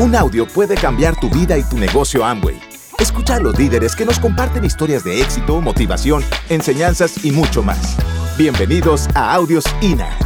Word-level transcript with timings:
Un 0.00 0.14
audio 0.14 0.46
puede 0.46 0.76
cambiar 0.76 1.18
tu 1.18 1.28
vida 1.28 1.58
y 1.58 1.64
tu 1.64 1.76
negocio 1.76 2.24
Amway. 2.24 2.56
Escucha 3.00 3.34
a 3.34 3.40
los 3.40 3.58
líderes 3.58 3.96
que 3.96 4.04
nos 4.04 4.20
comparten 4.20 4.64
historias 4.64 5.02
de 5.02 5.20
éxito, 5.20 5.60
motivación, 5.60 6.22
enseñanzas 6.48 7.24
y 7.24 7.32
mucho 7.32 7.64
más. 7.64 7.96
Bienvenidos 8.38 9.08
a 9.16 9.34
Audios 9.34 9.64
INA. 9.82 10.16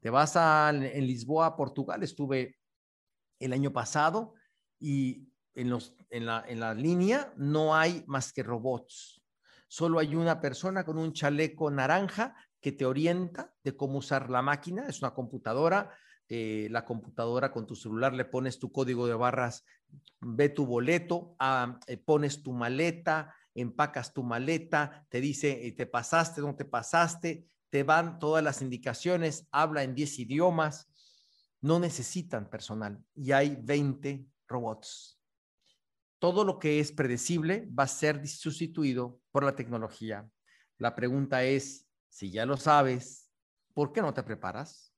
Te 0.00 0.10
vas 0.10 0.34
a, 0.34 0.70
en 0.70 1.06
Lisboa, 1.06 1.56
Portugal. 1.56 2.02
Estuve 2.02 2.58
el 3.38 3.52
año 3.52 3.72
pasado 3.72 4.34
y 4.80 5.28
en, 5.54 5.70
los, 5.70 5.94
en, 6.10 6.26
la, 6.26 6.44
en 6.48 6.58
la 6.58 6.74
línea 6.74 7.32
no 7.36 7.76
hay 7.76 8.02
más 8.08 8.32
que 8.32 8.42
robots. 8.42 9.22
Solo 9.68 10.00
hay 10.00 10.16
una 10.16 10.40
persona 10.40 10.82
con 10.82 10.98
un 10.98 11.12
chaleco 11.12 11.70
naranja 11.70 12.34
que 12.60 12.72
te 12.72 12.86
orienta 12.86 13.54
de 13.64 13.76
cómo 13.76 13.98
usar 13.98 14.30
la 14.30 14.42
máquina, 14.42 14.86
es 14.88 15.00
una 15.00 15.14
computadora, 15.14 15.90
eh, 16.28 16.68
la 16.70 16.84
computadora 16.84 17.50
con 17.50 17.66
tu 17.66 17.74
celular 17.74 18.14
le 18.14 18.24
pones 18.24 18.58
tu 18.58 18.70
código 18.70 19.06
de 19.06 19.14
barras, 19.14 19.64
ve 20.20 20.48
tu 20.48 20.66
boleto, 20.66 21.34
ah, 21.38 21.80
eh, 21.86 21.96
pones 21.96 22.42
tu 22.42 22.52
maleta, 22.52 23.34
empacas 23.54 24.12
tu 24.12 24.22
maleta, 24.22 25.06
te 25.08 25.20
dice, 25.20 25.66
eh, 25.66 25.72
te 25.72 25.86
pasaste, 25.86 26.40
no 26.40 26.54
te 26.54 26.64
pasaste, 26.64 27.48
te 27.68 27.82
van 27.82 28.18
todas 28.18 28.44
las 28.44 28.62
indicaciones, 28.62 29.48
habla 29.50 29.82
en 29.82 29.94
10 29.94 30.20
idiomas, 30.20 30.88
no 31.60 31.78
necesitan 31.78 32.48
personal 32.48 33.02
y 33.14 33.32
hay 33.32 33.56
20 33.60 34.24
robots. 34.46 35.18
Todo 36.18 36.44
lo 36.44 36.58
que 36.58 36.80
es 36.80 36.92
predecible 36.92 37.68
va 37.76 37.84
a 37.84 37.88
ser 37.88 38.26
sustituido 38.28 39.20
por 39.30 39.44
la 39.44 39.56
tecnología. 39.56 40.28
La 40.78 40.94
pregunta 40.94 41.44
es, 41.44 41.89
si 42.10 42.30
ya 42.30 42.44
lo 42.44 42.58
sabes, 42.58 43.30
¿por 43.72 43.92
qué 43.92 44.02
no 44.02 44.12
te 44.12 44.22
preparas? 44.22 44.92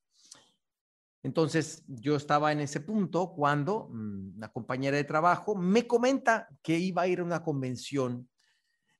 Entonces, 1.22 1.84
yo 1.86 2.16
estaba 2.16 2.50
en 2.50 2.60
ese 2.60 2.80
punto 2.80 3.32
cuando 3.32 3.88
mm, 3.91 4.36
una 4.38 4.48
compañera 4.48 4.96
de 4.96 5.04
trabajo 5.04 5.54
me 5.54 5.86
comenta 5.86 6.48
que 6.62 6.77
iba 6.77 7.02
a 7.02 7.06
ir 7.06 7.20
a 7.20 7.24
una 7.24 7.44
convención 7.44 8.28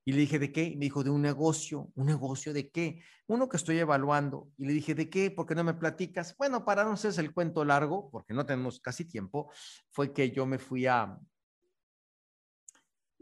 y 0.05 0.13
le 0.13 0.19
dije, 0.19 0.39
¿de 0.39 0.53
qué? 0.53 0.75
Me 0.77 0.87
dijo, 0.87 1.05
de 1.05 1.11
un 1.11 1.23
negocio. 1.23 1.91
¿Un 1.95 2.07
negocio 2.07 2.53
de 2.53 2.71
qué? 2.71 3.03
Uno 3.29 3.49
que 3.49 3.57
estoy 3.57 3.79
evaluando. 3.79 4.49
Y 4.57 4.67
le 4.67 4.73
dije, 4.73 4.95
¿de 4.95 5.09
qué? 5.09 5.31
¿Por 5.31 5.47
qué 5.47 5.55
no 5.55 5.63
me 5.63 5.75
platicas? 5.75 6.37
Bueno, 6.37 6.65
para 6.65 6.85
no 6.85 6.97
ser 6.97 7.13
el 7.19 7.33
cuento 7.33 7.65
largo, 7.65 8.11
porque 8.11 8.35
no 8.35 8.45
tenemos 8.45 8.81
casi 8.81 9.05
tiempo, 9.05 9.51
fue 9.91 10.13
que 10.13 10.33
yo 10.33 10.45
me 10.45 10.59
fui 10.59 10.87
a, 10.87 11.17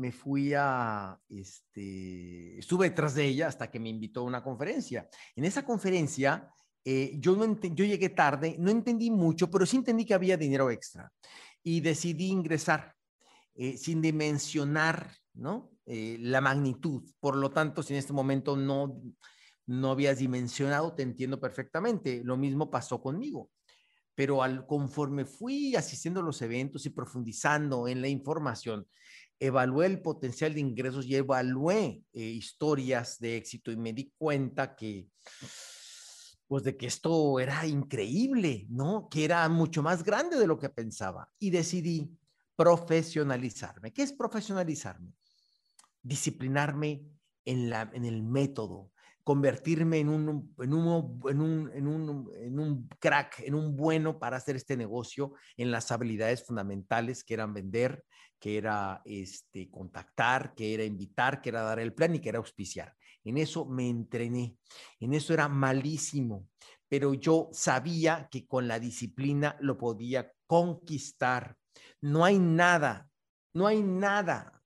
me 0.01 0.12
fui 0.12 0.55
a, 0.56 1.20
este, 1.29 2.59
estuve 2.59 2.89
detrás 2.89 3.15
de 3.15 3.27
ella 3.27 3.48
hasta 3.48 3.70
que 3.70 3.79
me 3.79 3.91
invitó 3.91 4.20
a 4.20 4.25
una 4.25 4.43
conferencia. 4.43 5.06
En 5.37 5.45
esa 5.45 5.62
conferencia, 5.62 6.48
eh, 6.83 7.12
yo, 7.19 7.37
no 7.37 7.61
yo 7.61 7.84
llegué 7.84 8.09
tarde, 8.09 8.56
no 8.59 8.71
entendí 8.71 9.11
mucho, 9.11 9.51
pero 9.51 9.67
sí 9.67 9.77
entendí 9.77 10.06
que 10.06 10.15
había 10.15 10.39
dinero 10.39 10.71
extra 10.71 11.12
y 11.62 11.81
decidí 11.83 12.28
ingresar 12.28 12.95
eh, 13.55 13.77
sin 13.77 14.01
dimensionar, 14.01 15.12
¿no? 15.34 15.71
Eh, 15.84 16.17
la 16.19 16.41
magnitud. 16.41 17.03
Por 17.21 17.37
lo 17.37 17.51
tanto, 17.51 17.83
si 17.83 17.93
en 17.93 17.98
este 17.98 18.15
momento 18.15 18.56
no, 18.56 19.03
no 19.67 19.91
habías 19.91 20.19
dimensionado, 20.19 20.95
te 20.95 21.03
entiendo 21.03 21.39
perfectamente. 21.39 22.23
Lo 22.25 22.39
mismo 22.39 22.71
pasó 22.71 23.03
conmigo. 23.03 23.51
Pero 24.15 24.43
al, 24.43 24.67
conforme 24.67 25.27
fui 25.27 25.77
asistiendo 25.77 26.21
a 26.21 26.23
los 26.23 26.41
eventos 26.41 26.87
y 26.87 26.91
profundizando 26.91 27.87
en 27.87 28.01
la 28.01 28.09
información, 28.09 28.87
evalué 29.41 29.86
el 29.86 30.02
potencial 30.02 30.55
de 30.55 30.60
ingresos 30.60 31.06
y 31.06 31.16
evalué 31.16 32.05
eh, 32.12 32.20
historias 32.20 33.19
de 33.19 33.38
éxito 33.38 33.72
y 33.72 33.77
me 33.77 33.94
di 33.94 34.12
cuenta 34.16 34.77
que, 34.77 35.08
pues 36.47 36.62
de 36.62 36.77
que 36.77 36.86
esto 36.86 37.41
era 37.41 37.66
increíble, 37.66 38.66
¿no? 38.69 39.08
Que 39.08 39.24
era 39.24 39.48
mucho 39.48 39.82
más 39.82 40.05
grande 40.05 40.38
de 40.38 40.47
lo 40.47 40.58
que 40.58 40.69
pensaba 40.69 41.32
y 41.38 41.50
decidí 41.50 42.15
profesionalizarme. 42.54 43.92
¿Qué 43.92 44.03
es 44.03 44.12
profesionalizarme? 44.12 45.15
Disciplinarme 46.03 47.06
en, 47.47 47.70
la, 47.70 47.91
en 47.94 48.04
el 48.04 48.22
método, 48.22 48.90
convertirme 49.25 49.98
en 49.98 50.08
un, 50.08 50.54
en, 50.58 50.75
un, 50.75 51.20
en, 51.28 51.41
un, 51.41 51.70
en, 51.75 51.86
un, 51.86 52.31
en 52.34 52.58
un 52.58 52.88
crack, 52.98 53.41
en 53.41 53.54
un 53.54 53.76
bueno 53.76 54.19
para 54.19 54.36
hacer 54.36 54.56
este 54.56 54.76
negocio, 54.76 55.34
en 55.56 55.70
las 55.70 55.91
habilidades 55.92 56.44
fundamentales 56.44 57.25
que 57.25 57.34
eran 57.34 57.53
vender, 57.53 58.04
que 58.38 58.56
era 58.56 59.03
este, 59.04 59.70
contactar, 59.70 60.54
que 60.54 60.75
era 60.75 60.84
invitar, 60.84 61.41
que 61.41 61.50
era 61.50 61.62
dar 61.62 61.78
el 61.78 61.92
plan 61.92 62.14
y 62.14 62.20
que 62.20 62.30
era 62.30 62.38
auspiciar. 62.38 62.94
En 63.22 63.36
eso 63.36 63.66
me 63.66 63.88
entrené, 63.88 64.56
en 64.98 65.12
eso 65.12 65.34
era 65.34 65.48
malísimo, 65.48 66.48
pero 66.88 67.12
yo 67.12 67.50
sabía 67.53 68.28
que 68.30 68.47
con 68.47 68.66
la 68.66 68.80
disciplina 68.80 69.56
lo 69.60 69.76
podía 69.76 70.32
conquistar. 70.47 71.56
No 72.00 72.25
hay 72.25 72.38
nada, 72.38 73.10
no 73.53 73.66
hay 73.66 73.82
nada 73.82 74.59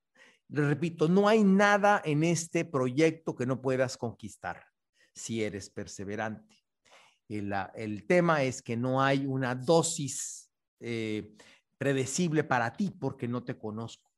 repito, 0.63 1.09
no 1.09 1.29
hay 1.29 1.45
nada 1.45 2.01
en 2.05 2.25
este 2.25 2.65
proyecto 2.65 3.35
que 3.35 3.47
no 3.47 3.61
puedas 3.61 3.97
conquistar 3.97 4.65
si 5.15 5.43
eres 5.43 5.71
perseverante. 5.71 6.65
El, 7.29 7.53
el 7.75 8.07
tema 8.07 8.43
es 8.43 8.63
que 8.63 8.77
no 8.77 9.03
hay 9.03 9.27
una 9.27 9.55
dosis 9.55 10.51
eh, 10.81 11.35
predecible 11.79 12.45
para 12.45 12.73
ti 12.73 12.91
porque 12.91 13.29
no 13.29 13.43
te 13.45 13.57
conozco. 13.57 14.11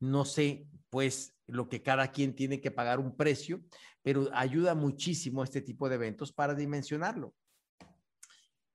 No 0.00 0.24
sé, 0.24 0.66
pues, 0.90 1.34
lo 1.46 1.68
que 1.68 1.82
cada 1.82 2.10
quien 2.12 2.34
tiene 2.34 2.60
que 2.60 2.70
pagar 2.70 3.00
un 3.00 3.16
precio, 3.16 3.62
pero 4.02 4.28
ayuda 4.32 4.74
muchísimo 4.74 5.42
este 5.42 5.60
tipo 5.60 5.88
de 5.88 5.96
eventos 5.96 6.32
para 6.32 6.54
dimensionarlo. 6.54 7.34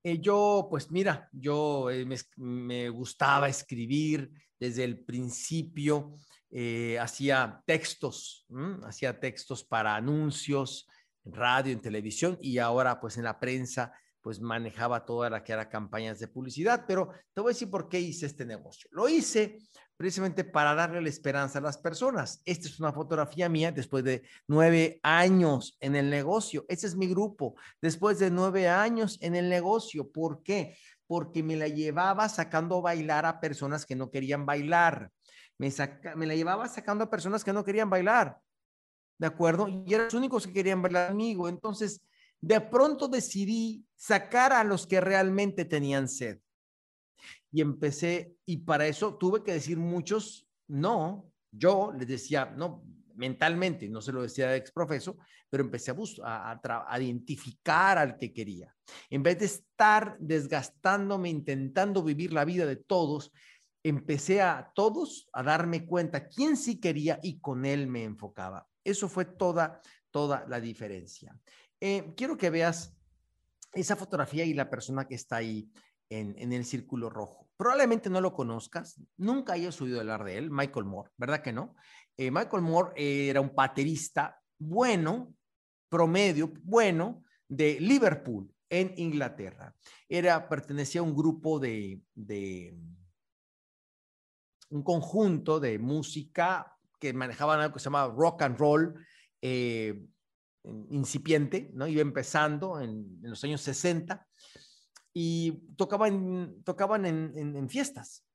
Eh, 0.06 0.20
yo, 0.20 0.68
pues 0.70 0.92
mira, 0.92 1.30
yo 1.32 1.90
eh, 1.90 2.06
me, 2.36 2.90
gustaba 2.90 3.48
escribir 3.48 4.30
desde 4.60 4.84
el 4.84 5.00
principio, 5.00 6.18
eh, 6.52 7.00
hacía 7.00 7.64
textos, 7.66 8.46
hacía 8.84 9.18
textos 9.18 9.64
para 9.64 9.96
anuncios 9.96 10.90
en 11.24 11.34
radio, 11.34 11.72
en 11.72 11.82
televisión 11.82 12.38
y 12.42 12.58
ahora 12.58 13.00
pues 13.00 13.18
en 13.18 13.24
la 13.24 13.40
prensa 13.40 13.94
pues 14.24 14.42
manejaba 14.42 15.06
toda 15.06 15.30
la 15.30 15.44
que 15.44 15.54
era 15.54 15.70
campañas 15.70 16.18
de 16.18 16.28
publicidad, 16.28 16.86
pero 16.88 17.12
te 17.34 17.42
voy 17.42 17.52
a 17.52 17.54
decir 17.54 17.70
por 17.70 17.90
qué 17.90 18.00
hice 18.00 18.26
este 18.26 18.46
negocio. 18.46 18.90
Lo 18.92 19.08
hice 19.08 19.60
precisamente 19.96 20.44
para 20.44 20.74
darle 20.74 21.02
la 21.02 21.10
esperanza 21.10 21.60
a 21.60 21.62
las 21.62 21.78
personas. 21.78 22.42
Esta 22.46 22.68
es 22.68 22.80
una 22.80 22.92
fotografía 22.92 23.48
mía 23.48 23.72
después 23.72 24.04
de 24.04 24.24
nueve 24.48 25.00
años 25.04 25.78
en 25.80 25.96
el 25.96 26.10
negocio. 26.10 26.66
Ese 26.68 26.88
es 26.88 26.96
mi 26.96 27.08
grupo, 27.08 27.56
después 27.82 28.18
de 28.18 28.32
nueve 28.32 28.68
años 28.68 29.20
en 29.22 29.36
el 29.36 29.48
negocio. 29.48 30.10
¿Por 30.12 30.42
qué? 30.42 30.76
Porque 31.06 31.44
me 31.44 31.56
la 31.56 31.68
llevaba 31.68 32.28
sacando 32.30 32.78
a 32.78 32.82
bailar 32.82 33.28
a 33.28 33.40
personas 33.40 33.86
que 33.86 33.96
no 33.96 34.10
querían 34.10 34.48
bailar 34.48 35.12
me, 36.16 36.26
la 36.26 36.36
llevaba 36.36 36.68
sacando 36.68 37.04
a 37.04 37.10
personas 37.10 37.44
que 37.44 37.54
no 37.54 37.64
querían 37.64 37.90
bailar, 37.90 38.40
¿de 39.18 39.28
acuerdo? 39.28 39.68
Y 39.68 39.94
eran 39.94 40.06
los 40.06 40.14
únicos 40.14 40.48
que 40.48 40.54
querían 40.54 40.82
bailar 40.82 41.10
conmigo. 41.10 41.48
Entonces, 41.48 42.02
de 42.44 42.60
pronto 42.60 43.08
decidí 43.08 43.86
sacar 43.96 44.52
a 44.52 44.66
los 44.66 44.86
que 44.86 45.00
realmente 45.00 45.64
tenían 45.64 46.10
sed. 46.10 46.40
Y 47.54 47.62
empecé, 47.62 48.36
y 48.46 48.58
para 48.58 48.86
eso 48.86 49.16
tuve 49.16 49.44
que 49.44 49.54
decir 49.54 49.78
muchos 49.78 50.46
no. 50.68 51.32
Yo 51.52 51.94
les 51.98 52.06
decía, 52.06 52.54
no, 52.58 52.84
mentalmente, 53.16 53.88
no 53.88 54.02
se 54.02 54.12
lo 54.12 54.24
decía 54.24 54.50
de 54.50 54.58
exprofeso, 54.58 55.18
pero 55.50 55.64
empecé 55.64 55.92
a, 55.92 56.52
a, 56.52 56.86
a, 56.90 57.02
identificar 57.02 57.98
al 57.98 58.18
que 58.18 58.34
quería. 58.34 58.76
En 59.10 59.24
vez 59.24 59.40
de 59.40 59.46
estar 59.46 60.18
desgastándome, 60.20 61.30
intentando 61.30 62.04
vivir 62.04 62.34
la 62.34 62.44
vida 62.44 62.66
de 62.66 62.76
todos, 62.76 63.32
empecé 63.84 64.42
a 64.42 64.70
todos 64.76 65.30
a 65.32 65.44
darme 65.44 65.86
cuenta 65.86 66.28
quién 66.28 66.58
sí 66.58 66.82
quería 66.82 67.22
y 67.24 67.40
con 67.40 67.66
él 67.66 67.88
me 67.88 68.04
enfocaba. 68.04 68.68
Eso 68.84 69.08
fue 69.08 69.24
toda, 69.24 69.80
toda 70.12 70.46
la 70.50 70.60
diferencia. 70.60 71.40
Eh, 71.86 72.14
quiero 72.16 72.38
que 72.38 72.50
veas 72.50 72.96
esa 73.74 73.98
fotografía 73.98 74.46
y 74.46 74.54
la 74.54 74.70
persona 74.70 75.06
que 75.06 75.16
está 75.16 75.36
ahí 75.36 75.70
en, 76.10 76.54
el 76.54 76.64
círculo 76.64 77.10
rojo. 77.10 77.50
Probablemente 77.58 78.10
no 78.10 78.22
lo 78.22 78.34
conozcas, 78.34 79.02
nunca 79.18 79.52
hayas 79.52 79.82
oído 79.82 80.00
hablar 80.00 80.24
de 80.24 80.38
él, 80.38 80.50
Michael 80.50 80.86
Moore, 80.86 81.12
¿verdad 81.18 81.42
que 81.42 81.52
no? 81.52 81.76
Eh, 82.16 82.32
Michael 82.32 82.64
Moore 82.64 82.94
era 82.96 83.42
un 83.42 83.54
baterista 83.54 84.42
bueno, 84.58 85.36
promedio, 85.90 86.54
bueno, 86.64 87.26
de 87.50 87.78
Liverpool, 87.82 88.50
en 88.70 88.94
Inglaterra. 88.96 89.76
Era, 90.08 90.48
pertenecía 90.48 91.02
a 91.02 91.04
un 91.04 91.14
grupo 91.14 91.60
de 91.60 92.02
un 94.70 94.84
conjunto 94.84 95.60
de 95.60 95.80
música 95.80 96.78
que 96.98 97.12
manejaban 97.12 97.60
algo 97.60 97.74
que 97.74 97.82
se 97.82 97.86
llamaba 97.86 98.14
rock 98.16 98.44
and 98.44 98.58
roll 98.58 99.06
eh, 99.42 100.08
incipiente, 100.64 101.70
¿no? 101.74 101.88
Iba 101.88 102.02
empezando 102.02 102.80
en, 102.80 103.20
los 103.22 103.44
años 103.44 103.62
60 103.62 104.26
y 105.14 105.52
tocaban, 105.76 106.64
tocaban 106.64 107.06
en, 107.06 107.70
fiestas. 107.70 108.26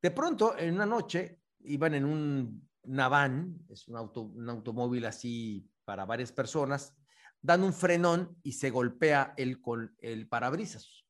De 0.00 0.10
pronto, 0.10 0.56
en 0.56 0.74
una 0.74 0.86
noche, 0.86 1.40
iban 1.60 1.94
en 1.94 2.04
un, 2.04 2.68
una 2.82 3.08
van, 3.08 3.58
es 3.68 3.88
un, 3.88 3.96
auto, 3.96 4.22
un 4.22 4.48
automóvil 4.48 5.04
así 5.06 5.68
para 5.84 6.04
varias 6.04 6.32
personas, 6.32 6.94
dan 7.40 7.62
un 7.62 7.72
frenón 7.72 8.36
y 8.42 8.52
se 8.52 8.70
golpea 8.70 9.34
el, 9.36 9.60
el 10.00 10.28
parabrisas 10.28 11.04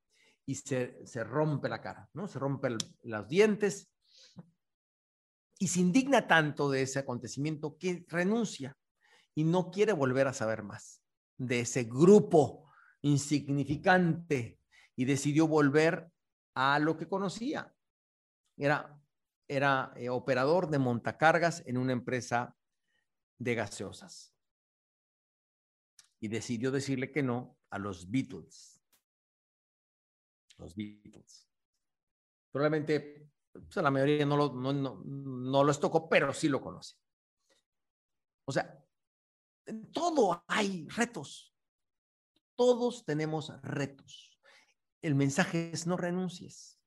y 0.48 0.54
se, 0.54 1.24
rompe 1.24 1.69
la 1.69 1.82
cara, 1.82 2.08
¿no? 2.14 2.26
Se 2.26 2.38
rompe 2.38 2.74
los 3.02 3.28
dientes 3.28 3.90
y 5.58 5.69
se 5.69 5.81
indigna 5.81 6.26
tanto 6.26 6.70
de 6.70 6.82
ese 6.82 7.00
acontecimiento 7.00 7.76
que 7.76 8.06
renuncia 8.08 8.74
y 9.34 9.44
no 9.44 9.70
quiere 9.70 9.92
volver 9.92 10.26
a 10.26 10.32
saber 10.32 10.62
más 10.62 11.02
de 11.38 11.60
ese 11.60 11.84
grupo 11.84 12.70
insignificante 13.02 14.60
y 14.96 15.04
decidió 15.04 15.46
volver 15.46 16.10
a 16.54 16.78
lo 16.80 16.96
que 16.96 17.08
conocía. 17.08 17.72
Era, 18.56 19.00
era 19.46 19.92
eh, 19.96 20.08
operador 20.08 20.69
de 20.69 20.78
montacargas 20.78 21.62
en 21.66 21.78
una 21.78 21.92
empresa 21.92 22.56
de 23.38 23.54
gaseosas. 23.54 24.34
Y 26.20 26.26
decidió 26.26 26.72
decirle 26.72 27.12
que 27.12 27.22
no 27.22 27.56
a 27.70 27.78
los 27.78 28.10
Beatles. 28.10 28.82
Los 30.56 30.74
Beatles. 30.74 31.48
Probablemente 32.50 33.31
pues, 33.52 33.76
la 33.76 33.90
mayoría 33.92 34.26
no, 34.26 34.36
lo, 34.36 34.52
no, 34.52 34.72
no, 34.72 35.02
no 35.04 35.62
los 35.62 35.78
tocó, 35.78 36.08
pero 36.08 36.32
sí 36.32 36.48
lo 36.48 36.60
conoce. 36.60 36.96
O 38.44 38.50
sea, 38.50 38.84
en 39.69 39.93
todo 39.93 40.44
hay 40.49 40.88
retos. 40.88 41.55
Todos 42.56 43.05
tenemos 43.05 43.53
retos. 43.62 44.41
El 45.00 45.15
mensaje 45.15 45.70
es 45.73 45.87
no 45.87 45.97
renuncies, 45.97 46.81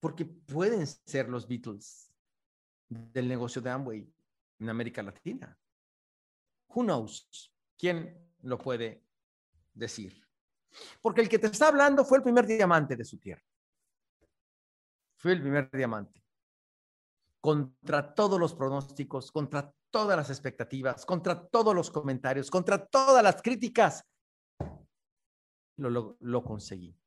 porque 0.00 0.26
pueden 0.26 0.86
ser 0.86 1.28
los 1.28 1.48
Beatles 1.48 2.12
del 2.88 3.28
negocio 3.28 3.62
de 3.62 3.70
Amway 3.70 4.12
en 4.58 4.68
América 4.68 5.02
Latina. 5.02 5.58
Who 6.68 6.82
knows? 6.82 7.54
¿Quién 7.78 8.34
lo 8.42 8.58
puede 8.58 9.02
decir? 9.72 10.26
Porque 11.00 11.22
el 11.22 11.28
que 11.28 11.38
te 11.38 11.46
está 11.46 11.68
hablando 11.68 12.04
fue 12.04 12.18
el 12.18 12.24
primer 12.24 12.46
diamante 12.46 12.96
de 12.96 13.04
su 13.04 13.18
tierra. 13.18 13.44
Fue 15.16 15.32
el 15.32 15.40
primer 15.40 15.70
diamante. 15.70 16.22
Contra 17.46 18.12
todos 18.12 18.40
los 18.40 18.54
pronósticos, 18.54 19.30
contra 19.30 19.72
todas 19.92 20.16
las 20.16 20.30
expectativas, 20.30 21.06
contra 21.06 21.46
todos 21.46 21.76
los 21.76 21.92
comentarios, 21.92 22.50
contra 22.50 22.84
todas 22.84 23.22
las 23.22 23.40
críticas, 23.40 24.04
lo, 25.76 26.16
lo, 26.18 26.42
conseguí. 26.42 26.98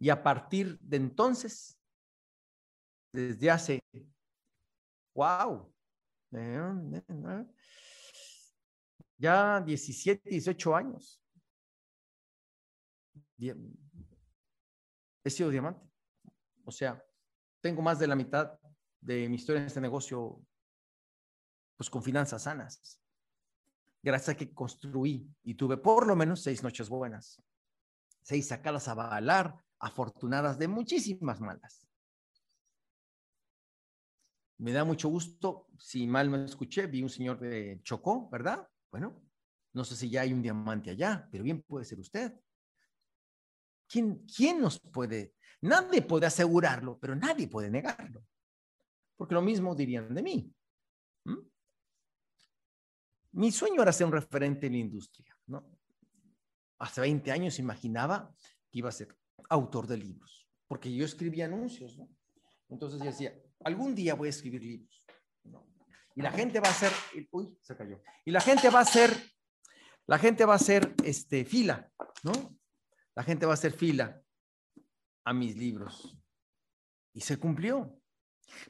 Y 0.00 0.10
a 0.10 0.20
partir 0.20 0.76
de 0.80 0.96
entonces, 0.96 1.78
desde 3.12 3.48
hace, 3.48 3.80
wow, 5.14 5.72
ya 9.18 9.60
17, 9.60 10.30
18 10.30 10.74
años, 10.74 11.22
he 13.38 15.30
sido 15.30 15.48
diamante. 15.48 15.88
O 16.64 16.72
sea, 16.72 17.00
tengo 17.60 17.82
más 17.82 18.00
de 18.00 18.08
la 18.08 18.16
mitad 18.16 18.59
de 19.00 19.28
mi 19.28 19.36
historia 19.36 19.60
en 19.60 19.66
este 19.66 19.80
negocio, 19.80 20.40
pues 21.76 21.88
con 21.88 22.02
finanzas 22.02 22.42
sanas 22.42 23.00
gracias 24.02 24.30
a 24.30 24.36
que 24.36 24.52
construí 24.52 25.28
y 25.42 25.54
tuve 25.54 25.76
por 25.76 26.06
lo 26.06 26.16
menos 26.16 26.42
seis 26.42 26.62
noches 26.62 26.88
buenas, 26.88 27.42
seis 28.22 28.48
sacadas 28.48 28.88
a 28.88 28.94
balar, 28.94 29.54
afortunadas 29.78 30.58
de 30.58 30.68
muchísimas 30.68 31.40
malas. 31.40 31.86
Me 34.58 34.72
da 34.72 34.84
mucho 34.84 35.08
gusto, 35.08 35.68
si 35.78 36.06
mal 36.06 36.30
no 36.30 36.44
escuché, 36.44 36.86
vi 36.86 37.02
un 37.02 37.08
señor 37.08 37.40
de 37.40 37.80
Chocó, 37.82 38.28
¿verdad? 38.28 38.68
Bueno, 38.90 39.22
no 39.72 39.84
sé 39.84 39.96
si 39.96 40.10
ya 40.10 40.22
hay 40.22 40.32
un 40.32 40.42
diamante 40.42 40.90
allá, 40.90 41.26
pero 41.30 41.44
bien 41.44 41.62
puede 41.62 41.86
ser 41.86 41.98
usted. 41.98 42.38
¿Quién, 43.88 44.26
quién 44.26 44.60
nos 44.60 44.78
puede? 44.78 45.34
Nadie 45.62 46.02
puede 46.02 46.26
asegurarlo, 46.26 46.98
pero 46.98 47.16
nadie 47.16 47.48
puede 47.48 47.70
negarlo. 47.70 48.22
Porque 49.20 49.34
lo 49.34 49.42
mismo 49.42 49.74
dirían 49.74 50.14
de 50.14 50.22
mí. 50.22 50.50
Mi 53.32 53.52
sueño 53.52 53.82
era 53.82 53.92
ser 53.92 54.06
un 54.06 54.12
referente 54.12 54.66
en 54.66 54.72
la 54.72 54.78
industria, 54.78 55.38
¿no? 55.46 55.62
Hace 56.78 57.02
20 57.02 57.30
años 57.30 57.58
imaginaba 57.58 58.34
que 58.70 58.78
iba 58.78 58.88
a 58.88 58.92
ser 58.92 59.14
autor 59.50 59.86
de 59.86 59.98
libros, 59.98 60.48
porque 60.66 60.90
yo 60.90 61.04
escribía 61.04 61.44
anuncios, 61.44 61.98
¿no? 61.98 62.08
Entonces 62.70 62.98
decía, 62.98 63.38
algún 63.62 63.94
día 63.94 64.14
voy 64.14 64.28
a 64.28 64.30
escribir 64.30 64.62
libros. 64.62 65.06
Y 66.16 66.22
la 66.22 66.32
gente 66.32 66.58
va 66.58 66.68
a 66.68 66.70
hacer, 66.70 66.90
uy, 67.30 67.54
se 67.60 67.76
cayó. 67.76 68.00
Y 68.24 68.30
la 68.30 68.40
gente 68.40 68.70
va 68.70 68.78
a 68.78 68.84
hacer, 68.84 69.14
la 70.06 70.18
gente 70.18 70.46
va 70.46 70.54
a 70.54 70.56
hacer, 70.56 70.94
este, 71.04 71.44
fila, 71.44 71.92
¿no? 72.22 72.32
La 73.14 73.22
gente 73.22 73.44
va 73.44 73.52
a 73.52 73.60
hacer 73.60 73.72
fila 73.72 74.18
a 75.26 75.34
mis 75.34 75.58
libros. 75.58 76.18
Y 77.12 77.20
se 77.20 77.38
cumplió. 77.38 77.99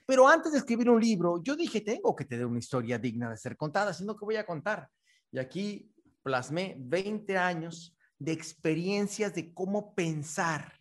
Pero 0.07 0.29
antes 0.29 0.53
de 0.53 0.59
escribir 0.59 0.91
un 0.91 1.01
libro, 1.01 1.43
yo 1.43 1.57
dije, 1.57 1.81
tengo 1.81 2.15
que 2.15 2.25
tener 2.25 2.47
una 2.47 2.59
historia 2.59 2.99
digna 2.99 3.31
de 3.31 3.37
ser 3.37 3.57
contada, 3.57 3.93
sino 3.93 4.17
que 4.17 4.25
voy 4.25 4.37
a 4.37 4.47
contar. 4.47 4.89
Y 5.33 5.39
aquí 5.39 5.91
plasmé 6.23 6.77
20 6.79 7.37
años 7.39 7.97
de 8.19 8.33
experiencias 8.33 9.35
de 9.35 9.53
cómo 9.53 9.95
pensar. 9.95 10.81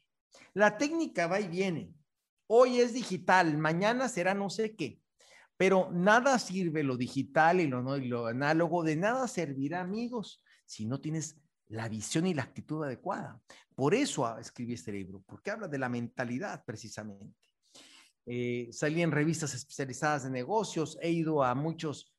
La 0.53 0.77
técnica 0.77 1.27
va 1.27 1.39
y 1.39 1.47
viene. 1.47 1.93
Hoy 2.47 2.79
es 2.79 2.93
digital, 2.93 3.57
mañana 3.57 4.09
será 4.09 4.33
no 4.33 4.49
sé 4.49 4.75
qué. 4.75 5.01
Pero 5.55 5.89
nada 5.91 6.39
sirve 6.39 6.83
lo 6.83 6.97
digital 6.97 7.59
y 7.61 7.67
lo, 7.67 7.97
y 7.97 8.07
lo 8.07 8.27
análogo, 8.27 8.83
de 8.83 8.95
nada 8.95 9.27
servirá, 9.27 9.81
amigos, 9.81 10.43
si 10.65 10.85
no 10.85 10.99
tienes 10.99 11.37
la 11.67 11.87
visión 11.87 12.25
y 12.27 12.33
la 12.33 12.43
actitud 12.43 12.83
adecuada. 12.83 13.41
Por 13.75 13.93
eso 13.93 14.37
escribí 14.37 14.73
este 14.73 14.91
libro, 14.91 15.21
porque 15.25 15.51
habla 15.51 15.67
de 15.67 15.77
la 15.77 15.89
mentalidad 15.89 16.63
precisamente. 16.65 17.35
Eh, 18.31 18.69
salí 18.71 19.01
en 19.01 19.11
revistas 19.11 19.55
especializadas 19.55 20.23
de 20.23 20.29
negocios, 20.29 20.99
he 21.01 21.09
ido 21.09 21.43
a 21.43 21.55
muchos 21.55 22.13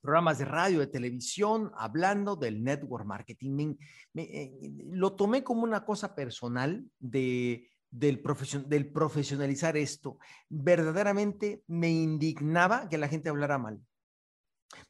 programas 0.00 0.38
de 0.38 0.46
radio, 0.46 0.80
de 0.80 0.88
televisión, 0.88 1.70
hablando 1.76 2.34
del 2.34 2.64
network 2.64 3.06
marketing. 3.06 3.76
Eh, 4.16 4.72
lo 4.86 5.14
tomé 5.14 5.44
como 5.44 5.62
una 5.62 5.84
cosa 5.84 6.16
personal 6.16 6.84
de, 6.98 7.70
del, 7.88 8.20
del 8.66 8.92
profesionalizar 8.92 9.76
esto. 9.76 10.18
Verdaderamente 10.48 11.62
me 11.68 11.90
indignaba 11.92 12.88
que 12.88 12.98
la 12.98 13.06
gente 13.06 13.28
hablara 13.28 13.58
mal. 13.58 13.80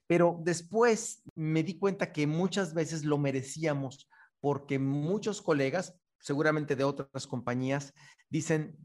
Pero 0.06 0.40
después 0.42 1.22
me 1.34 1.62
di 1.62 1.78
cuenta 1.78 2.10
que 2.10 2.26
muchas 2.26 2.72
veces 2.72 3.04
lo 3.04 3.18
merecíamos 3.18 4.08
porque 4.40 4.78
muchos 4.78 5.42
colegas, 5.42 5.94
seguramente 6.18 6.74
de 6.74 6.84
otras 6.84 7.26
compañías, 7.26 7.92
dicen, 8.30 8.78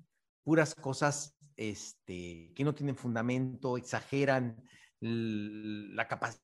puras 0.49 0.73
cosas 0.73 1.37
este, 1.55 2.51
que 2.55 2.63
no 2.63 2.73
tienen 2.73 2.95
fundamento, 2.95 3.77
exageran 3.77 4.59
la 4.99 6.07
capacidad 6.07 6.41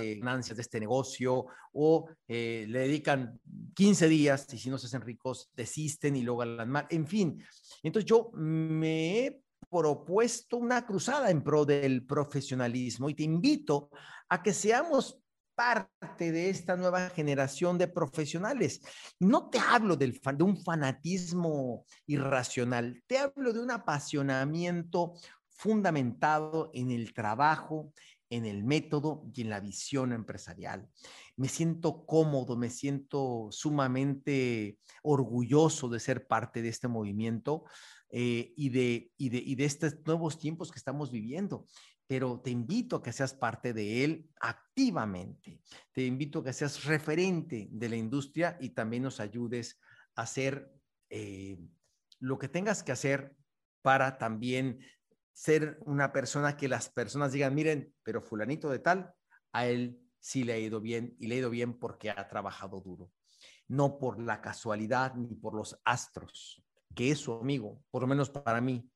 de 0.00 0.16
ganancias 0.16 0.56
de 0.56 0.62
este 0.62 0.80
negocio 0.80 1.46
o 1.72 2.08
eh, 2.26 2.66
le 2.68 2.80
dedican 2.80 3.40
15 3.76 4.08
días 4.08 4.52
y 4.52 4.58
si 4.58 4.70
no 4.70 4.76
se 4.76 4.88
hacen 4.88 5.02
ricos 5.02 5.52
desisten 5.54 6.16
y 6.16 6.22
luego 6.22 6.44
la 6.44 6.66
mal. 6.66 6.88
En 6.90 7.06
fin, 7.06 7.40
entonces 7.84 8.08
yo 8.08 8.32
me 8.32 9.20
he 9.20 9.40
propuesto 9.70 10.56
una 10.56 10.84
cruzada 10.84 11.30
en 11.30 11.44
pro 11.44 11.64
del 11.64 12.04
profesionalismo 12.04 13.08
y 13.08 13.14
te 13.14 13.22
invito 13.22 13.88
a 14.28 14.42
que 14.42 14.52
seamos 14.52 15.16
parte 15.56 16.30
de 16.30 16.50
esta 16.50 16.76
nueva 16.76 17.08
generación 17.10 17.78
de 17.78 17.88
profesionales. 17.88 18.80
No 19.18 19.48
te 19.48 19.58
hablo 19.58 19.96
del, 19.96 20.20
de 20.36 20.44
un 20.44 20.62
fanatismo 20.62 21.84
irracional, 22.06 23.02
te 23.06 23.18
hablo 23.18 23.52
de 23.52 23.60
un 23.60 23.70
apasionamiento 23.70 25.14
fundamentado 25.48 26.70
en 26.74 26.90
el 26.90 27.14
trabajo, 27.14 27.92
en 28.28 28.44
el 28.44 28.64
método 28.64 29.24
y 29.34 29.42
en 29.42 29.50
la 29.50 29.60
visión 29.60 30.12
empresarial. 30.12 30.88
Me 31.36 31.48
siento 31.48 32.04
cómodo, 32.04 32.56
me 32.56 32.70
siento 32.70 33.48
sumamente 33.50 34.78
orgulloso 35.02 35.88
de 35.88 36.00
ser 36.00 36.26
parte 36.26 36.60
de 36.60 36.68
este 36.68 36.88
movimiento 36.88 37.64
eh, 38.10 38.52
y, 38.56 38.68
de, 38.68 39.10
y, 39.16 39.30
de, 39.30 39.38
y 39.38 39.54
de 39.54 39.64
estos 39.64 39.96
nuevos 40.04 40.38
tiempos 40.38 40.70
que 40.70 40.78
estamos 40.78 41.10
viviendo 41.10 41.66
pero 42.06 42.40
te 42.40 42.50
invito 42.50 42.96
a 42.96 43.02
que 43.02 43.12
seas 43.12 43.34
parte 43.34 43.72
de 43.72 44.04
él 44.04 44.30
activamente. 44.40 45.60
Te 45.92 46.04
invito 46.04 46.38
a 46.38 46.44
que 46.44 46.52
seas 46.52 46.84
referente 46.84 47.68
de 47.70 47.88
la 47.88 47.96
industria 47.96 48.56
y 48.60 48.70
también 48.70 49.02
nos 49.02 49.20
ayudes 49.20 49.80
a 50.14 50.22
hacer 50.22 50.72
eh, 51.10 51.58
lo 52.20 52.38
que 52.38 52.48
tengas 52.48 52.82
que 52.82 52.92
hacer 52.92 53.34
para 53.82 54.18
también 54.18 54.80
ser 55.32 55.78
una 55.84 56.12
persona 56.12 56.56
que 56.56 56.68
las 56.68 56.88
personas 56.88 57.32
digan, 57.32 57.54
miren, 57.54 57.92
pero 58.02 58.22
fulanito 58.22 58.70
de 58.70 58.78
tal, 58.78 59.12
a 59.52 59.66
él 59.66 60.00
sí 60.18 60.44
le 60.44 60.54
ha 60.54 60.58
ido 60.58 60.80
bien 60.80 61.14
y 61.18 61.26
le 61.26 61.34
ha 61.34 61.38
ido 61.38 61.50
bien 61.50 61.78
porque 61.78 62.10
ha 62.10 62.26
trabajado 62.26 62.80
duro, 62.80 63.12
no 63.68 63.98
por 63.98 64.20
la 64.20 64.40
casualidad 64.40 65.14
ni 65.14 65.34
por 65.34 65.54
los 65.54 65.78
astros, 65.84 66.64
que 66.94 67.10
eso, 67.10 67.38
amigo, 67.40 67.82
por 67.90 68.02
lo 68.02 68.08
menos 68.08 68.30
para 68.30 68.60
mí, 68.60 68.90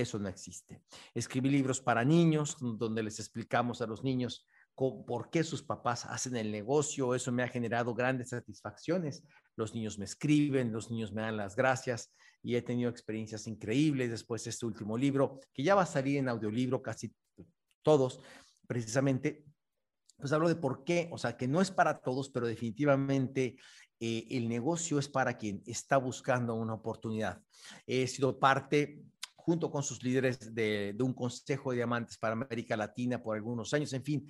eso 0.00 0.18
no 0.18 0.28
existe. 0.28 0.82
Escribí 1.14 1.50
libros 1.50 1.80
para 1.80 2.04
niños 2.04 2.56
donde 2.60 3.02
les 3.02 3.18
explicamos 3.18 3.80
a 3.80 3.86
los 3.86 4.04
niños 4.04 4.46
por 4.74 5.30
qué 5.30 5.42
sus 5.42 5.62
papás 5.62 6.04
hacen 6.04 6.36
el 6.36 6.52
negocio. 6.52 7.14
Eso 7.14 7.32
me 7.32 7.42
ha 7.42 7.48
generado 7.48 7.94
grandes 7.94 8.30
satisfacciones. 8.30 9.24
Los 9.56 9.74
niños 9.74 9.98
me 9.98 10.04
escriben, 10.04 10.72
los 10.72 10.90
niños 10.90 11.12
me 11.12 11.22
dan 11.22 11.38
las 11.38 11.56
gracias 11.56 12.12
y 12.42 12.56
he 12.56 12.62
tenido 12.62 12.90
experiencias 12.90 13.46
increíbles 13.46 14.10
después 14.10 14.44
de 14.44 14.50
este 14.50 14.66
último 14.66 14.98
libro, 14.98 15.40
que 15.54 15.62
ya 15.62 15.74
va 15.74 15.82
a 15.82 15.86
salir 15.86 16.18
en 16.18 16.28
audiolibro 16.28 16.82
casi 16.82 17.12
todos, 17.82 18.20
precisamente. 18.66 19.44
Pues 20.18 20.32
hablo 20.32 20.48
de 20.48 20.56
por 20.56 20.84
qué, 20.84 21.08
o 21.12 21.18
sea, 21.18 21.36
que 21.36 21.48
no 21.48 21.60
es 21.60 21.70
para 21.70 22.00
todos, 22.00 22.30
pero 22.30 22.46
definitivamente 22.46 23.56
eh, 23.98 24.26
el 24.30 24.48
negocio 24.48 24.98
es 24.98 25.08
para 25.08 25.36
quien 25.36 25.62
está 25.66 25.96
buscando 25.96 26.54
una 26.54 26.74
oportunidad. 26.74 27.40
He 27.86 28.06
sido 28.06 28.38
parte 28.38 29.02
junto 29.46 29.70
con 29.70 29.84
sus 29.84 30.02
líderes 30.02 30.52
de, 30.52 30.96
un 30.98 31.14
consejo 31.14 31.70
de 31.70 31.76
diamantes 31.76 32.18
para 32.18 32.32
América 32.32 32.76
Latina 32.76 33.22
por 33.22 33.36
algunos 33.36 33.72
años. 33.72 33.92
En 33.92 34.02
fin, 34.02 34.28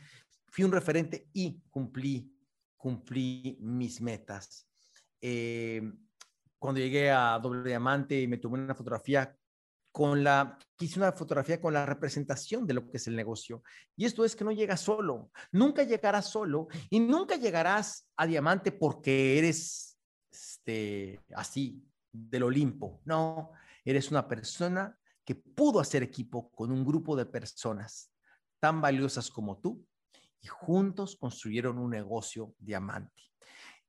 fui 0.49 0.63
un 0.63 0.71
referente 0.71 1.29
y 1.33 1.59
cumplí, 1.71 2.31
cumplí 2.77 3.57
mis 3.63 4.03
metas. 4.03 4.69
Eh, 5.23 5.91
cuando 6.59 6.81
llegué 6.83 7.11
a 7.11 7.39
Doble 7.43 7.67
Diamante 7.67 8.21
y 8.21 8.29
me 8.29 8.37
tomé 8.37 8.59
una 8.59 8.75
fotografía 8.75 9.35
con 9.91 10.23
la, 10.23 10.59
quise 10.77 10.99
una 10.99 11.13
fotografía 11.13 11.63
con 11.63 11.73
la 11.73 11.87
representación 11.87 12.67
de 12.67 12.75
lo 12.75 12.87
que 12.87 12.99
es 12.99 13.07
el 13.07 13.17
negocio. 13.17 13.63
Y 13.97 14.05
esto 14.05 14.23
es 14.23 14.37
que 14.37 14.45
no 14.45 14.53
llegas 14.53 14.83
solo, 14.83 15.31
nunca 15.51 15.83
llegarás 15.83 16.27
solo 16.27 16.69
y 16.91 17.01
nunca 17.01 17.37
llegarás 17.37 18.07
a 18.19 18.27
Diamante 18.27 18.71
porque 18.71 19.39
eres 19.39 19.99
este, 20.31 21.25
así 21.35 21.83
del 22.13 22.43
Olimpo. 22.43 23.01
No, 23.07 23.53
eres 23.83 24.11
una 24.11 24.29
persona 24.29 24.95
que 25.27 25.35
pudo 25.35 25.81
hacer 25.81 26.05
equipo 26.05 26.51
con 26.53 26.71
un 26.71 26.85
grupo 26.85 27.17
de 27.17 27.27
personas 27.27 28.13
tan 28.61 28.81
valiosas 28.81 29.29
como 29.29 29.59
tú 29.59 29.85
y 30.41 30.47
juntos 30.47 31.17
construyeron 31.17 31.79
un 31.79 31.91
negocio 31.91 32.55
diamante. 32.59 33.25